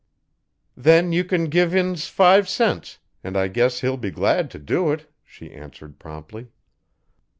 'Then 0.75 1.11
you 1.13 1.23
can 1.23 1.45
give 1.45 1.75
'ins 1.75 2.07
five 2.07 2.49
cents, 2.49 2.97
an' 3.23 3.35
I 3.35 3.47
guess 3.49 3.81
he'll 3.81 3.97
be 3.97 4.09
glad 4.09 4.49
t' 4.49 4.57
do 4.57 4.91
it,' 4.91 5.07
she 5.23 5.51
answered 5.53 5.99
promptly. 5.99 6.47